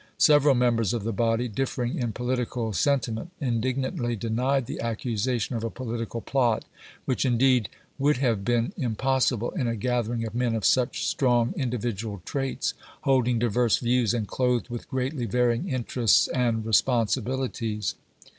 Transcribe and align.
Several 0.17 0.55
members 0.55 0.93
of 0.95 1.03
the 1.03 1.13
body, 1.13 1.47
differing 1.47 1.99
in 1.99 2.11
political 2.11 2.73
sen 2.73 2.97
timent, 3.01 3.27
indignantly 3.39 4.15
denied 4.15 4.65
the 4.65 4.79
accusation 4.81 5.55
of 5.55 5.63
a 5.63 5.69
political 5.69 6.21
plot, 6.21 6.65
which, 7.05 7.23
indeed, 7.23 7.69
would 7.99 8.17
have 8.17 8.43
been 8.43 8.73
im 8.79 8.95
possible 8.95 9.51
in 9.51 9.67
a 9.67 9.75
gathering 9.75 10.25
of 10.25 10.33
men 10.33 10.55
of 10.55 10.65
such 10.65 11.05
strong 11.05 11.53
indi 11.55 11.77
vidual 11.77 12.25
traits, 12.25 12.73
holding 13.01 13.37
diverse 13.37 13.77
views, 13.77 14.15
and 14.15 14.27
clothed 14.27 14.69
with 14.69 14.89
greatly 14.89 15.27
varying 15.27 15.69
interests 15.69 16.27
and 16.29 16.63
responsibihties. 16.65 17.93